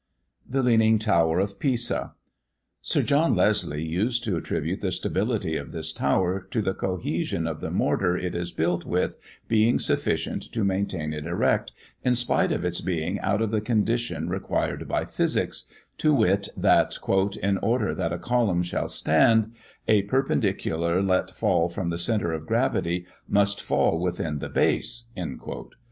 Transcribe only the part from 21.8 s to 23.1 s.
the centre of gravity